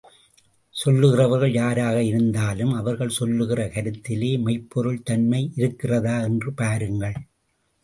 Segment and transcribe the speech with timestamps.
[0.75, 7.17] சொல்லுகிறவர்கள் யாராக இருந்தாலும் அவர்கள் சொல்லுகிற கருத்திலே மெய்ப்பொருள் தன்மை இருக்கிறதா என்று பாருங்கள்.